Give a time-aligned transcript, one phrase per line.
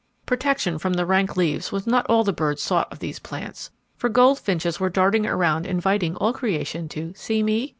[0.25, 4.09] Protection from the rank leaves was not all the birds sought of these plants, for
[4.09, 7.69] goldfinches were darting around inviting all creation to "See me?"